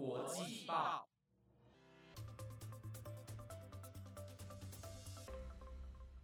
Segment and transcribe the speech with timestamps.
[0.00, 1.06] 国际报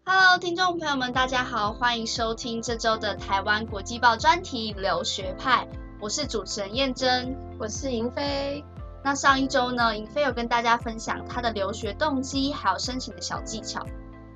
[0.03, 5.67] ，Hello，听众朋友们，大家好，欢迎收听这周的台湾国际报专题《留学派》，
[6.01, 8.65] 我是主持人燕珍，我是银飞。
[9.03, 13.85] 那上一周呢，银飞有跟大家分享他的留学动机，还有申请的小技巧。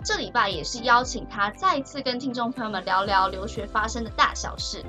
[0.06, 4.86] 这礼拜也是邀请他再一次跟听众朋友们聊聊留学发生的大小事。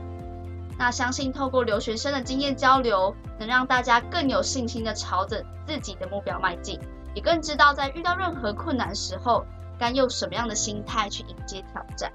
[0.78, 6.80] 那相信透过留学生的经验交流，能让大家更有信心的朝着自己的目标迈进，
[7.14, 9.44] 也更知道在遇到任何困难时候，
[9.78, 12.10] 该用什么样的心态去迎接挑战。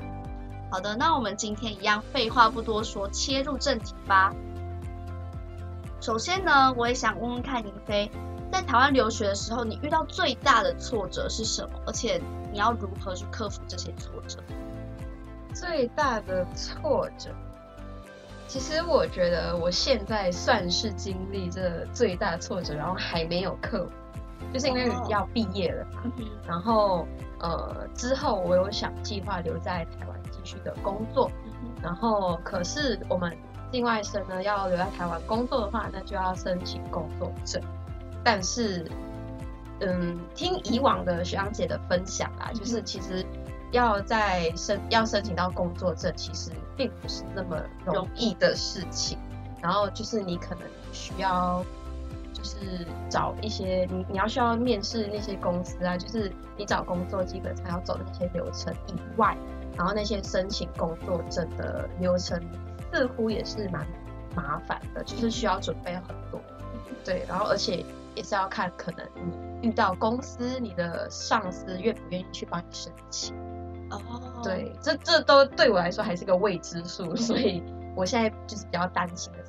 [0.69, 4.33] 好的，那我们今天一样废话不多说，切入正题吧。
[6.01, 8.11] 首先呢，我也想问问看林飞，
[8.51, 11.79] 在台湾留学的时候，你遇到最大的挫折是什么？
[11.85, 14.39] 而且你要如何去克服这些挫折？
[15.53, 17.29] 最大的挫折，
[18.47, 23.91] 其实我觉得我现在算是经历这最大挫折，然后还没有克服，
[24.53, 26.11] 就是因为要毕业了嘛。
[26.47, 27.05] 然后
[27.39, 31.29] 呃，之后我有想计划留在台湾继续的工作，
[31.83, 33.35] 然后可是我们。
[33.69, 37.61] 境外生呢，要留在台湾工作的话，那就要申请工作证。
[38.23, 38.89] 但是，
[39.81, 43.25] 嗯，听以往的学长姐的分享啊，就是其实
[43.73, 49.17] 要在申要申请到工作证，其实并不是那么容易的事情。
[49.61, 51.65] 然后就是你可能需要，
[52.31, 59.35] 就是找一些你你要需要面试那些公司啊，就是你找工作基本上要走那些流程以外，
[59.75, 62.41] 然后那些申请工作证的流程。
[62.89, 63.85] 似乎也是蛮
[64.33, 66.39] 麻烦的，就是需要准备很多，
[67.03, 67.83] 对，然后而且
[68.15, 69.05] 也是要看可能
[69.61, 73.35] 你遇到公司，你的上司愿不愿意去帮你申请。
[73.91, 73.99] 哦，
[74.43, 77.63] 对，这这都对我来说还是个未知数， 所以
[77.95, 79.39] 我现在就是比较担心的。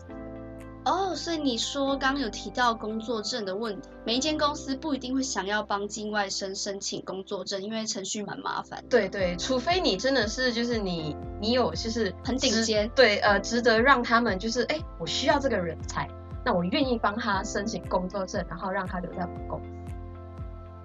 [0.85, 8.83] 哦，所以你说刚刚有提到工作证的问题，每一间公司不一定会想要帮境外生申请工作证，因为程序蛮麻烦。
[8.89, 16.09] 对对，除非你真的是就是你你有就是很顶尖，对呃，值得让他们就是哎，我需要这个人才，
[16.43, 19.71] 那我愿意帮他申请工作证，然后让他留在我们公司。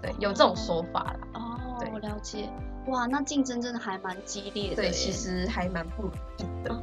[0.02, 1.20] 对，有这种说法啦。
[1.36, 1.43] 哦，
[1.92, 2.50] 我了解。
[2.88, 4.76] 哇，那竞争真的还蛮激烈的。
[4.76, 6.76] 对，其实还蛮不容易的。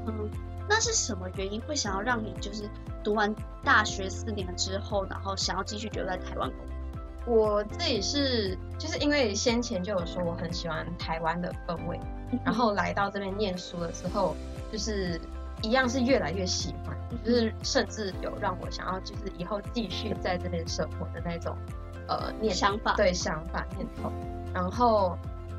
[0.69, 2.69] 那是什么原因会想要让你就是
[3.03, 3.35] 读完
[3.65, 7.35] 大学四年之后，然后想要继续留在台湾工作？
[7.35, 12.01] 我自己是就是因为先前就有说我很喜欢台湾的氛围，
[12.45, 14.35] 然后来到这边念书的时候，
[14.73, 15.21] 就是
[15.63, 21.55] 一样是越来越喜欢，就是甚至有让我想要就是以后继续在这边生活的那种
[22.09, 24.11] 呃念想法，对想法念头。
[24.55, 25.17] 然后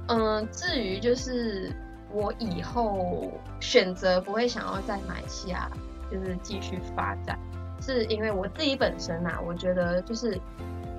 [0.08, 1.72] 嗯，至于就是。
[2.14, 3.32] 我以后
[3.62, 5.72] 选择不会想要在马来西亚
[6.12, 7.40] 就是继续发展，
[7.80, 10.38] 是因为我自己本身啊，我觉得就是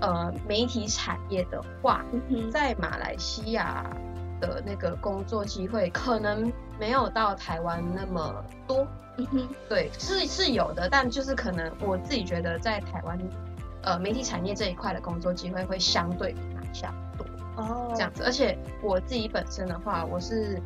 [0.00, 2.03] 呃媒体产业的话，
[2.50, 3.84] 在马来西亚
[4.41, 8.86] 的那个工作机会可能没有到台湾那么多。
[9.69, 13.19] 对，是是有的，但就是可能我自己觉得在台湾
[13.82, 17.22] 呃媒体产业这一块的工作机会会相对比马来西亚多
[17.57, 18.23] 哦，这样子。
[18.25, 20.61] 而且我自己本身的话，我是。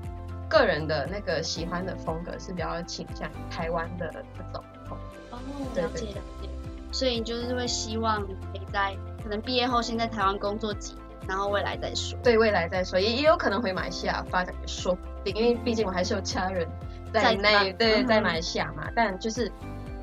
[0.48, 4.96] 个人的那个喜欢的风格是比较倾向台湾的这种风
[5.28, 5.36] 格。
[5.36, 5.38] 哦，
[5.74, 6.48] 了解了解。
[6.92, 12.16] 所以你就是会希望可以在可能毕业后先在台湾工作几年，然后未来再说。
[12.22, 16.64] 对，未来再说，也也有可能回马来西亚发展也说不定，因为毕竟我还是有家人
[17.12, 18.88] 在那，对，在马来西亚嘛。
[18.94, 19.50] 但就是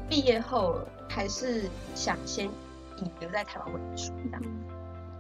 [0.09, 2.47] 毕业后还是想先
[2.97, 4.41] 以留在台湾为主，这样。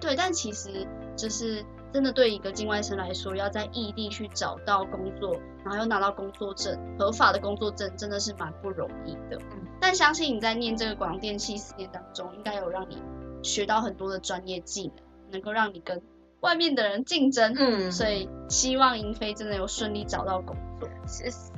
[0.01, 0.85] 对，但其实
[1.15, 1.65] 就是。
[1.93, 9.37] 真的对一个境外生来说，要在异地去找到工作，然后又拿到工作证，合法的工作证，真的是蛮不容易的。
[9.51, 12.99] 嗯，但相信你在念这个广电系四年当中，应该有让你
[13.43, 14.95] 学到很多的专业技能，
[15.33, 16.01] 能够让你跟
[16.39, 17.53] 外面的人竞争。
[17.55, 20.89] 嗯，所以希望英飞真的有顺利找到工作。
[21.05, 21.51] 谢谢。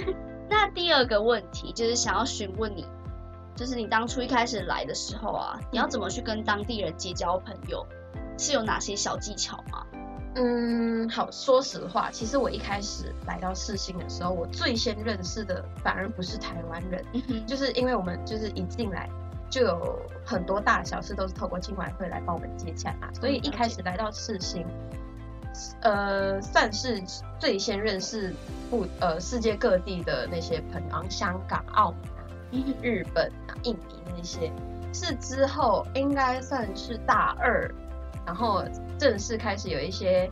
[0.50, 2.84] 那第二个问题就是想要询问你，
[3.56, 7.86] 就是你当初一开始来的时候啊，你要怎么去跟当地人结交朋友？
[8.38, 9.84] 是有哪些小技巧吗？
[10.34, 17.04] 嗯，好，说实话，其实我一开始来到世新的时候，我最先认识的反而不是台湾人，
[17.44, 19.10] 就是因为我们就是一进来
[19.50, 24.64] 就有很多大小事都是透过境外会来帮我们接洽嘛，所以一开始来到世新，
[25.80, 27.02] 呃，算是
[27.40, 28.32] 最先认识
[28.70, 32.22] 不呃世界各地的那些朋友，香港、澳门啊、
[32.80, 34.52] 日本啊、印尼那些，
[34.92, 37.68] 是之后应该算是大二。
[38.28, 38.62] 然后
[38.98, 40.30] 正式开始有一些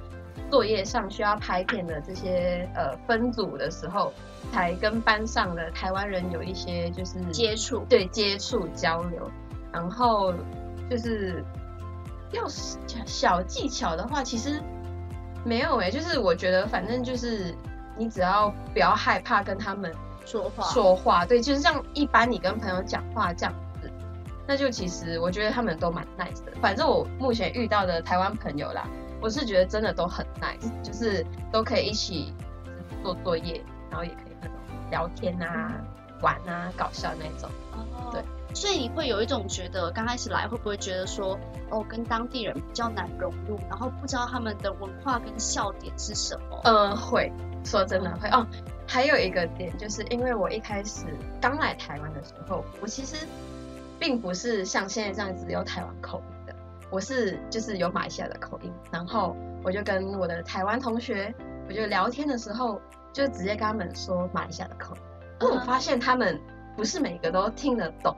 [0.50, 4.12] 作业上需要拍片的这些呃分组的时候，
[4.52, 9.31] 才跟班上的台湾人有一些就是接触，对接触交流。
[9.72, 10.31] 然后
[10.90, 11.43] 就是
[12.32, 14.60] 要小小技巧的话，其实
[15.43, 17.54] 没有哎、就是我觉得反正就是
[17.96, 19.90] 你只要不要害怕跟他们
[20.26, 23.65] 说话，说话，对，就是像一般你跟朋友讲话这样子，
[24.46, 26.52] 那就其实我觉得他们都蛮 nice 的。
[26.60, 28.87] 反正我目前遇到的台湾朋友啦，
[29.20, 32.32] 我是觉得真的都很 nice，就是都可以一起
[33.02, 34.56] 做作业，然后也可以那种
[34.90, 35.72] 聊天啊、
[36.22, 37.50] 玩啊、搞笑那种。
[37.72, 38.22] 哦对。
[38.54, 41.38] 所以你会有一种觉得，刚开始来会不会觉得说，
[41.69, 46.58] 哦，跟当地人比较难融入，然后不知道他们的文化跟笑点是什么？
[46.64, 47.31] 呃，会
[47.64, 48.46] 说真的会哦。
[48.87, 51.04] 还有一个点，就是因为我一开始
[51.38, 53.26] 刚来台湾的时候，我其实
[53.98, 56.54] 并不是像现在这样子有台湾口音的，
[56.90, 58.72] 我是就是有马来西亚的口音。
[58.90, 61.34] 然后我就跟我的台湾同学，
[61.69, 62.81] 我就聊天的时候，
[63.12, 65.00] 就直接跟他们说马来西亚的口音，
[65.40, 66.40] 因为我嗯发现他们
[66.76, 68.14] 不是每个都听得懂，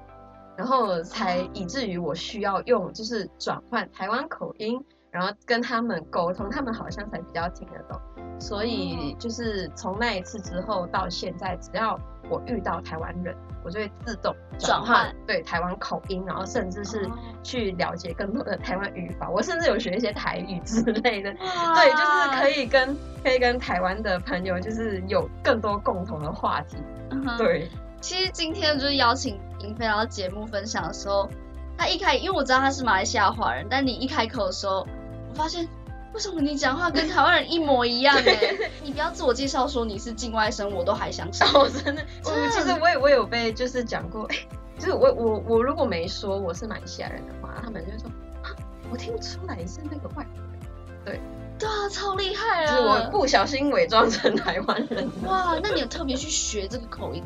[0.56, 8.00] 然后才哦以至于我需要用就是转换台湾口音，然后跟他们沟通，他们好像才比较听得懂。
[8.40, 11.98] 所以就是从那一次之后到现在，只要
[12.28, 13.34] 我遇到台湾人，
[13.64, 17.10] 我就会自动转换对台湾口音，然后甚至是哦
[17.42, 19.28] 去了解更多的台湾语法。
[19.30, 26.76] 我甚至有学一些台语之类的，哇对，就是可以跟可以跟台湾的朋友就是有更多共同的话题。
[27.10, 27.70] 嗯对，
[28.00, 31.28] 其实今天就是邀请银飞来到节目分享的时候，
[31.76, 34.86] 他一开，因为我知道他是马来西亚华人，但你一开口的时候，
[35.30, 35.66] 我发现
[36.12, 38.56] 为什么你讲话跟台湾人一模一样哎？
[38.82, 41.46] 你不要自我介绍说你是境外生，我都还相信。
[41.55, 44.37] 我 真的，我其实我也我有被就是讲过， 哎、
[44.78, 48.08] 就是我我我如果没说我是马来西亚人的话，他们就会说
[48.43, 48.50] 啊，
[48.90, 50.60] 我听不出来你是那个外国人，
[51.05, 51.20] 对
[51.58, 53.08] 对啊，超厉害就是我啊！
[53.11, 55.08] 不小心伪装成台湾人。
[55.25, 57.22] 哇，那你有特别去学这个口音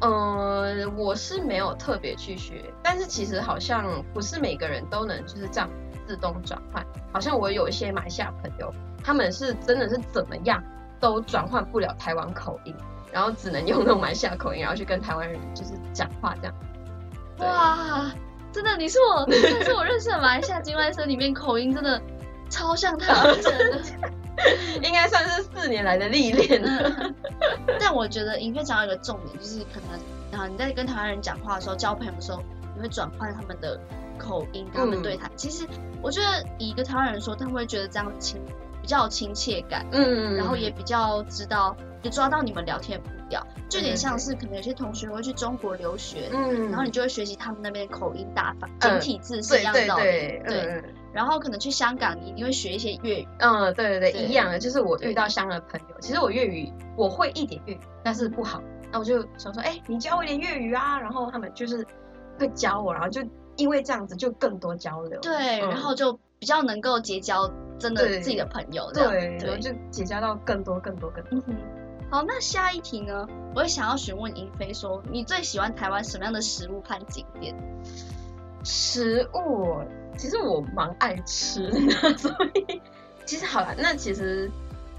[0.00, 0.06] 吗？
[0.06, 5.68] 嗯，我是没有特别去学，但是其实好像不是每个人都能就是这样
[6.06, 6.84] 自动转换。
[7.12, 8.72] 好像我有一些马来西亚朋友，
[9.02, 10.62] 他们是真的是怎么样
[11.00, 12.74] 都转换不了台湾口音，
[13.10, 16.54] 然后只能用那种马来西亚口音，然后去跟台湾人就是讲话这样。
[17.38, 18.12] 哇，
[18.52, 22.00] 真的，你是我，真的是我认识的马来西亚境外生里面口音真的
[22.48, 23.82] 超像台湾人的。
[24.82, 27.12] 应该算是四年来的历练了。
[27.88, 32.42] 但我觉得影片讲到一个重点，就是可能啊你在跟台湾人讲话的时候，交朋友的时候，
[32.76, 33.80] 你会转换他们的
[34.18, 35.30] 口音跟他们对谈。
[35.36, 35.66] 其实
[36.02, 38.38] 我觉得以一个台湾人说，他们会觉得这样亲
[38.82, 46.28] 比较有亲切感，嗯然后也比较知道也抓到你们聊天调，就有点像是可能有些同学会去中国留学。
[46.32, 50.02] 嗯然后你就会学习他们那边的口音打法，嗯简体字是一样的道理。
[50.02, 50.82] 对，
[51.12, 53.28] 然后可能去香港，你一定会学一些粤语。
[53.38, 54.58] 嗯，对对对，一样的。
[54.58, 58.62] 就是我遇到香港的朋友，其实我粤语我会一点粤语，但是不好。
[58.90, 60.98] 那我就想说，哎，你教我一点粤语啊。
[60.98, 61.86] 然后他们就是
[62.38, 63.22] 会教我，然后就
[63.56, 65.20] 因为这样子就更多交流。
[65.20, 68.90] 对，嗯然后就比较能够结交真的自己的朋友。
[68.92, 69.02] 对，
[69.38, 69.60] 然后对。
[69.60, 71.30] 就结交到更多更多更多。
[71.32, 71.56] 嗯哼。
[72.10, 73.26] 好，那下一题呢？
[73.54, 77.54] 我也想要询问银飞说，你最喜欢台湾什么样的食物和景点？
[78.64, 79.78] 食物，
[80.16, 82.80] 其实我蛮爱吃的， 所以
[83.26, 84.50] 其实好了，那其实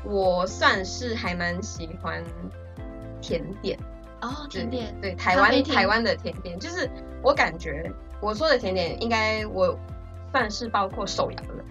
[0.04, 2.24] 我算是还蛮喜欢
[3.22, 3.78] 甜点。
[4.22, 4.96] 哦，甜点。
[5.02, 6.90] 对台湾台湾的甜点，就是
[7.24, 7.92] 我感觉
[8.22, 9.78] 我说的甜点，应该我
[10.32, 11.64] 算是包括手摇的，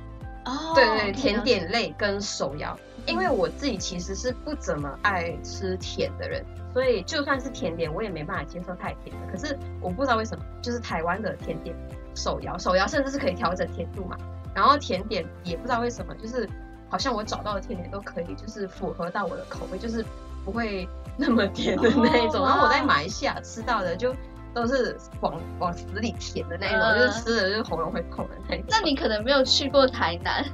[0.47, 9.33] 哦，对对甜点类跟手摇，因为我自己其实是不怎么爱吃甜的人，所以就算是甜点，我也没办法接受太甜的。
[9.33, 11.75] 可是我不知道为什么，就是台湾的甜点
[12.15, 14.17] 手摇，手摇甚至是可以调整甜度嘛，
[14.55, 16.49] 然后甜点也不知道为什么，就是
[16.91, 20.05] 好像我找到的甜点都可以，就是符合到我的口味，就是
[20.45, 22.43] 不会那么甜的那一种。
[22.43, 24.15] 哦然后我在马来西亚吃到的就
[24.55, 28.67] 都是往往死里甜的那一种，嗯就是吃了就是喉咙会痛的那一种。
[28.71, 30.45] 那你可能没有去过台南。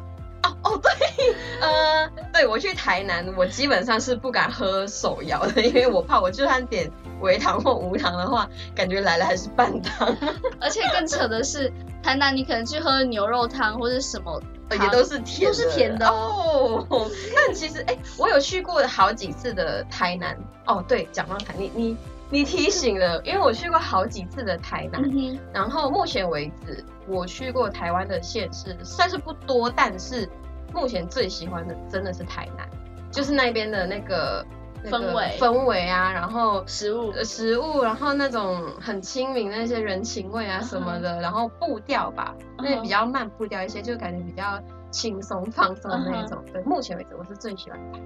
[0.64, 6.90] 哦哦，对，呃，对我去台南，我基本上是不敢喝手摇的，因为我怕我就算点
[7.21, 10.16] 微糖或无糖的话，感觉来了还是半糖，
[10.61, 17.11] 而且更扯的是，台南你可能去喝牛肉汤或者什么也，都是甜的，都是甜的哦。
[17.37, 20.37] 但其实，哎、我有去过好几次的台南。
[20.66, 21.97] 哦，对，讲到台，你你
[22.30, 30.26] 你提醒了，因为我去过好几次的台南，嗯，然后目前为止，我去过台湾的县市算是不多，但是
[30.75, 32.69] 目前最喜欢的真的是台南，
[33.11, 34.45] 就是那边的那个。
[34.87, 46.45] 那个氛围氛围啊，然后食物呃食物，然后那种很亲民的那些人情味啊什么的，然后步调吧，那比较慢步调一些，就感觉比较轻松放松的那嗯种。
[46.52, 47.99] 对，目前为止我是最喜欢台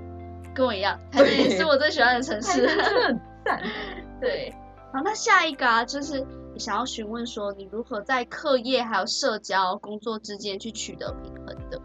[0.55, 2.65] 跟我一样，台南也是我最喜欢的城，市。
[2.65, 3.61] 真的很赞。
[4.23, 4.55] 对，
[4.93, 11.81] 好，那下一个啊，就是也想要询问说，你如何在课业还有社交工作之间去取得平衡的？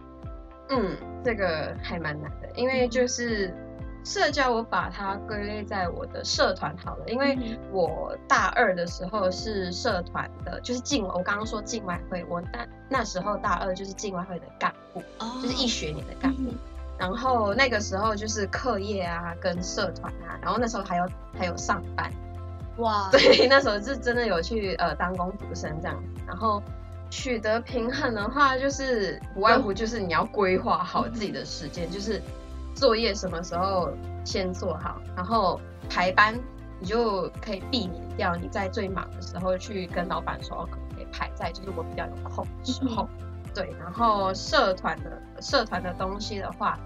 [0.75, 3.53] 嗯，这个还蛮难的，因为就是
[4.03, 7.05] 社交，我把它归类在我的社团好了。
[7.07, 7.37] 因为
[7.71, 15.01] 我大二的时候是社团的，就是进我刚刚说境外会，我那那时候大二就是境外会的干部，
[15.41, 16.51] 就是一学年的干部。
[16.97, 22.11] 然后那个时候就是课业啊，跟社团啊，然后那时候还有还有上班，
[22.77, 26.61] 哇，对，那时候是真的有去呃当工读生这样子，然后。
[27.15, 32.19] 取得平衡的话，就是不外乎就是你要规划好自己的时间，就是
[32.73, 33.93] 作业什么时候
[34.25, 36.33] 先做好，然后排班，
[36.79, 43.07] 你就可以避免掉你在最忙的时候去跟老板说可不可以排在就是我比较有空的时候。
[43.53, 46.79] 对，然后社团的社团的东西的话。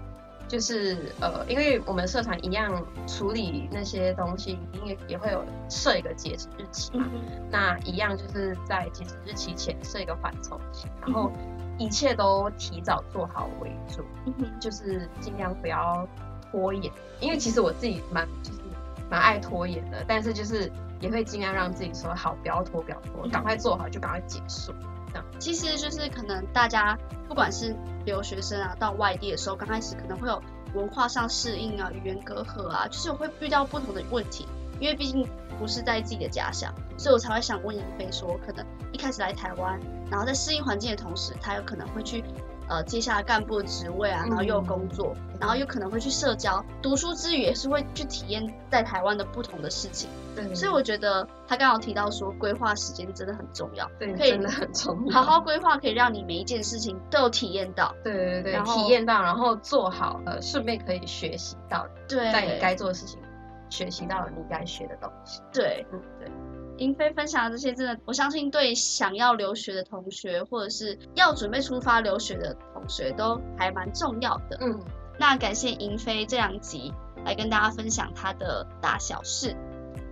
[0.48, 7.06] 就是呃，因为我们社团一样处理那些东西，因为也会有设一个截止日期嘛。
[7.50, 11.30] 那一样就是在截止日期前设一个缓冲期，然后
[11.78, 14.02] 一切都提早做好为主，
[14.58, 16.08] 就是尽量不要
[16.50, 16.90] 拖延。
[17.20, 18.58] 因为其实我自己蛮就是
[19.10, 24.72] 蛮爱拖延的，但是就是也会尽量让自己说好，不要拖，不要拖，赶快做好就赶快结束。
[25.38, 26.98] 其实就是可能大家
[27.28, 27.74] 不管是
[28.04, 30.42] 留学生啊，到外地的时候，刚开始可能会有
[30.74, 34.46] 文化上适应啊，语言隔阂啊，就是会遇到不同的问题，
[34.80, 35.26] 因为毕竟
[35.58, 39.78] 不是在自己的家乡，所以我才会想问杨飞说，可能一开始来台湾，
[40.10, 42.22] 然后在适应环境的同时，他有可能会去。
[42.68, 50.08] 呃，接下来干部的职位啊，然后又工作，然后又可能会去社交，读书之余也是会去体验在台湾的不同的事情。
[50.36, 55.12] 对，所以我觉得他刚好提到说，规划时间真的很重要，对，可真的很重要。
[55.12, 57.94] 好好规划可以让你每一件事情都有体验到。
[58.04, 63.18] 对对对，体验到，然后做好，呃，顺便可以学习到，对，在你该做的事情，
[63.70, 65.40] 学习到你该学的东西。
[65.52, 66.30] 对，嗯，对。
[66.78, 74.58] 英飞分享的这些，真的，我相信对想要留学的同学，或者是要准备出发留学的同学，都还蛮重要的。
[74.60, 74.80] 嗯，
[75.18, 76.92] 那感谢英飞这两集
[77.24, 79.54] 来跟大家分享他的大小事。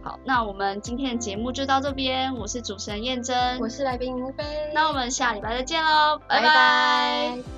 [0.02, 4.44] 好，那我们今天的节目就到这边，我是主持人燕珍，我是来宾英飞，
[4.74, 7.55] 那我们下礼拜再见喽，拜拜。